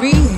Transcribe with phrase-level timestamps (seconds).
[0.00, 0.29] read.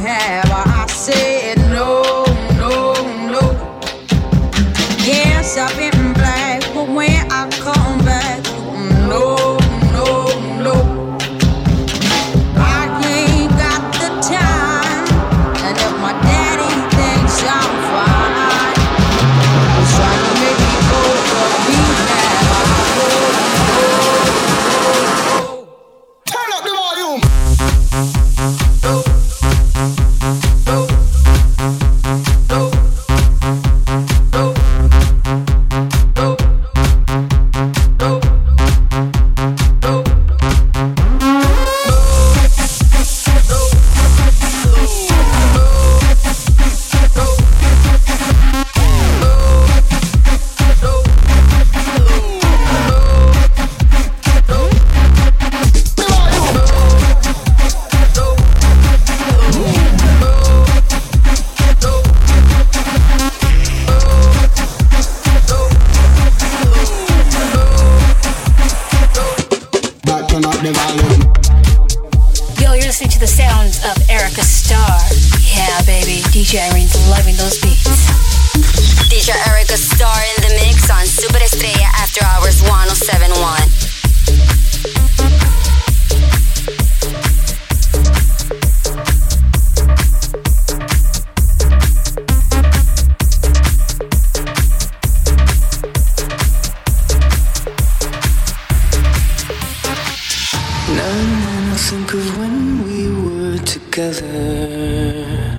[101.72, 105.58] I think of when we were together.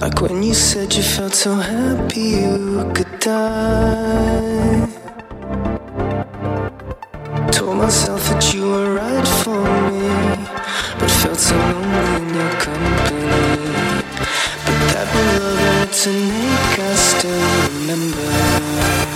[0.00, 4.88] Like when you said you felt so happy you could die.
[7.52, 10.08] Told myself that you were right for me,
[10.98, 13.68] but felt so lonely in your company.
[14.64, 19.07] But that beloved had to make us still remember.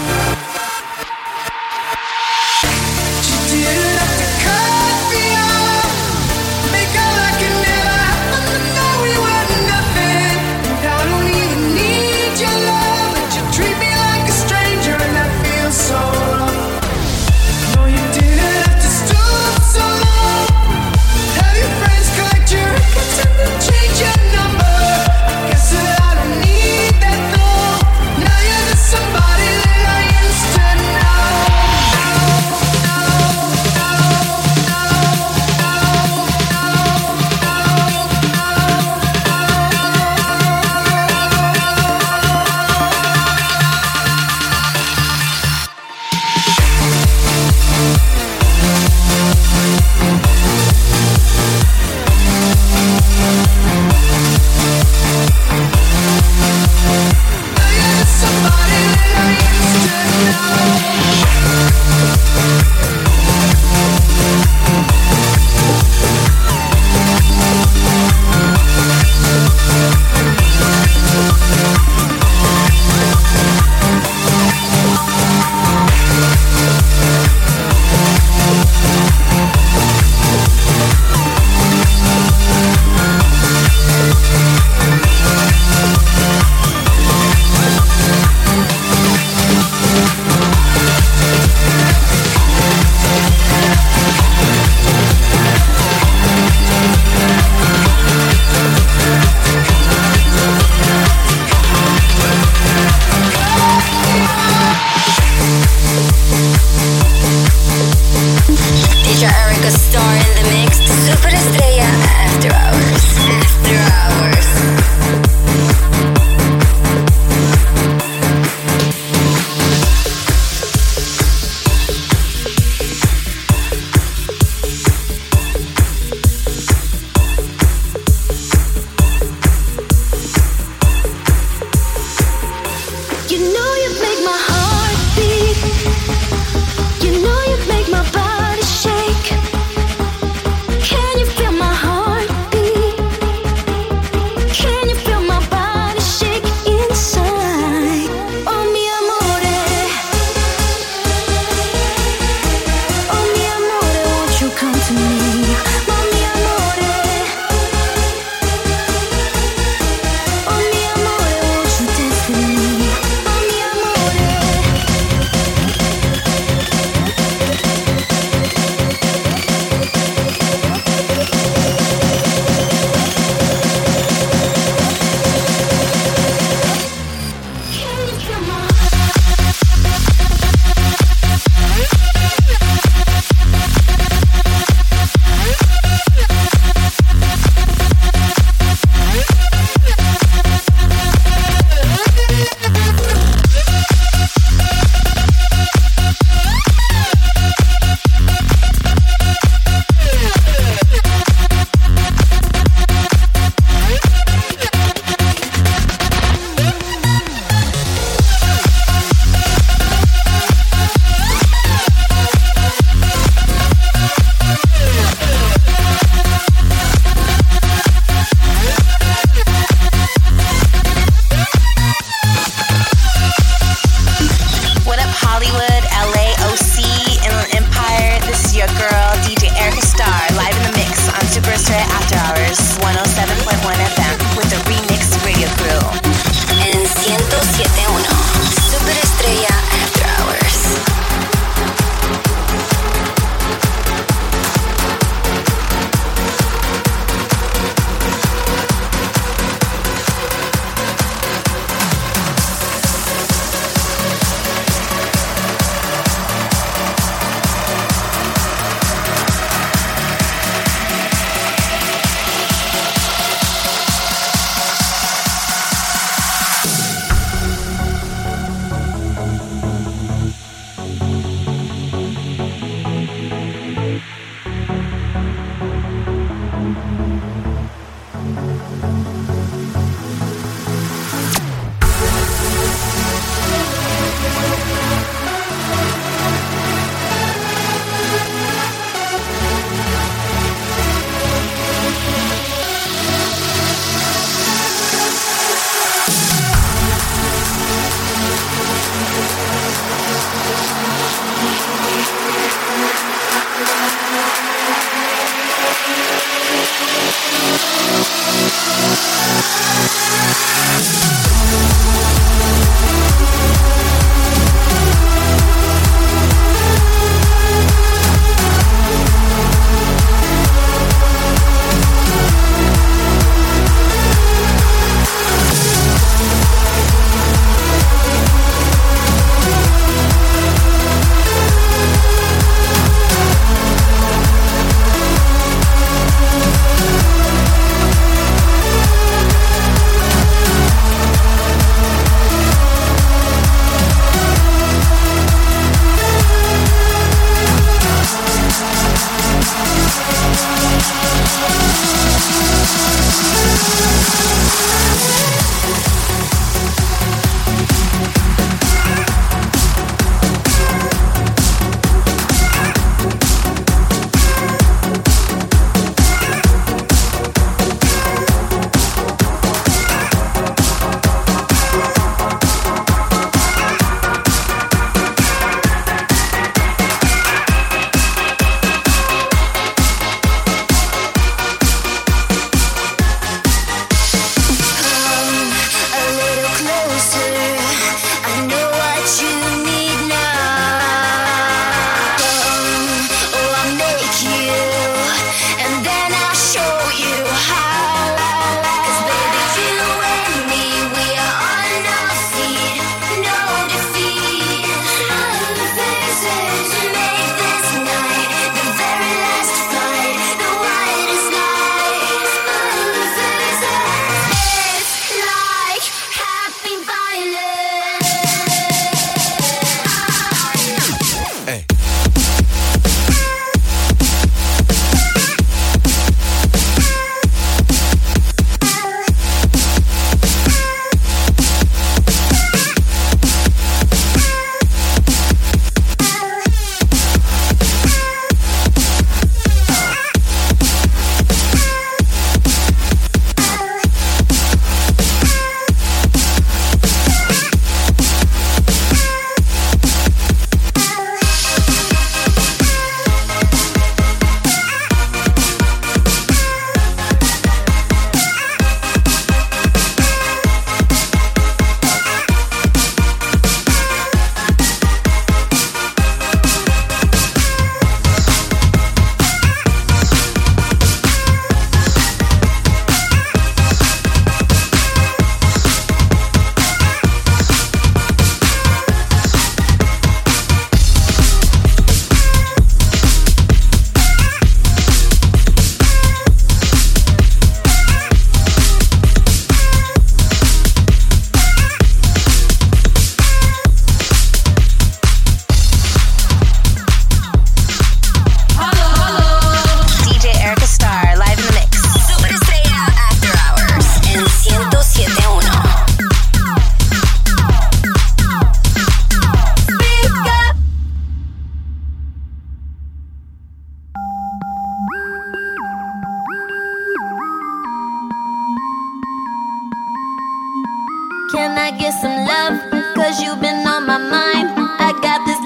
[521.42, 522.54] Can I get some love?
[522.94, 524.46] Cause you've been on my mind.
[524.78, 525.42] I got this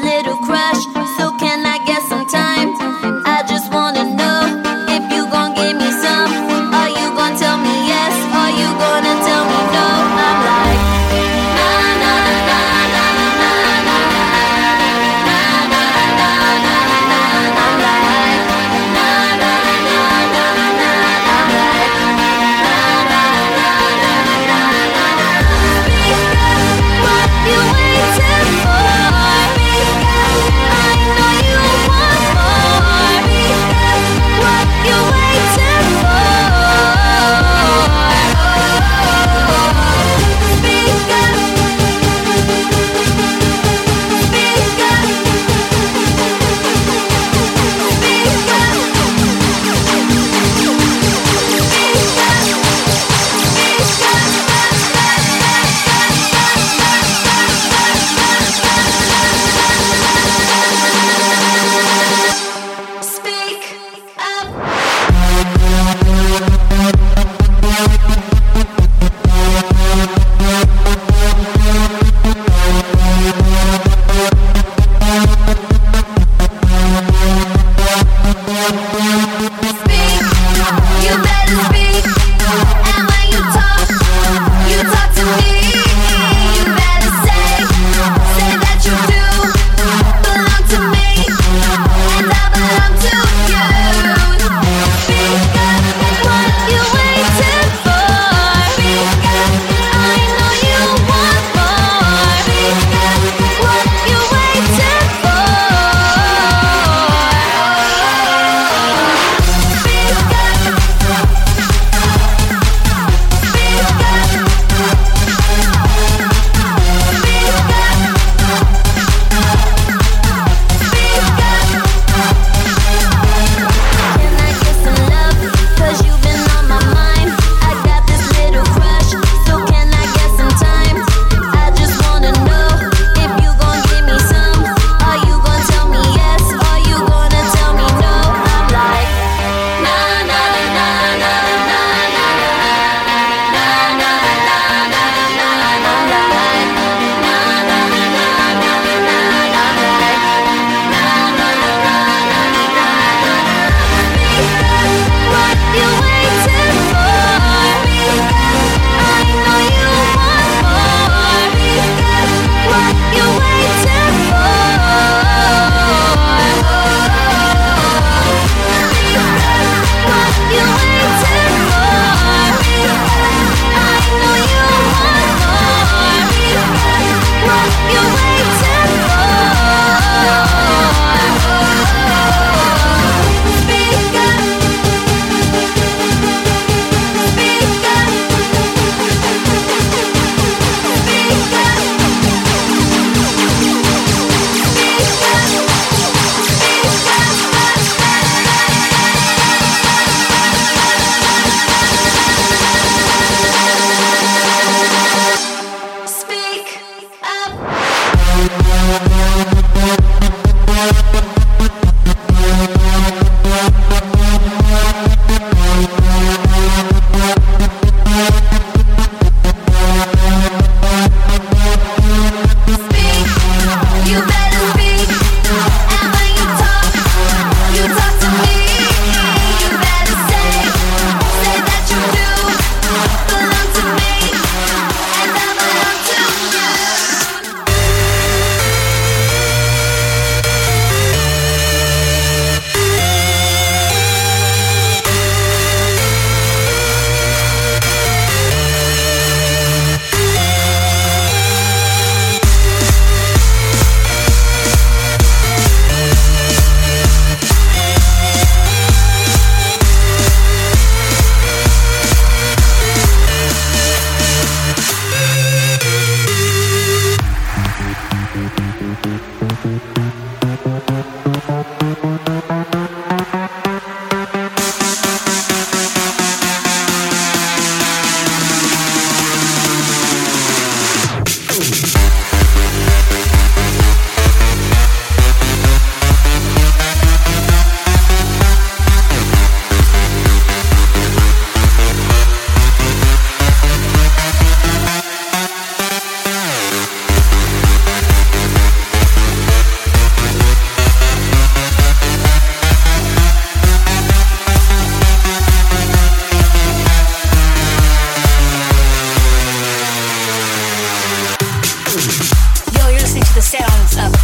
[313.46, 314.15] sounds of